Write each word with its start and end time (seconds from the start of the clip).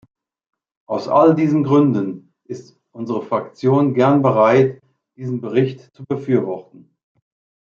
Aus 0.87 1.07
all 1.07 1.35
diesen 1.35 1.63
Gründen 1.63 2.33
ist 2.45 2.75
unsere 2.91 3.21
Fraktion 3.21 3.93
gern 3.93 4.23
bereit, 4.23 4.81
diesen 5.15 5.41
Bericht 5.41 5.93
zu 5.93 6.03
befürworten. 6.05 6.89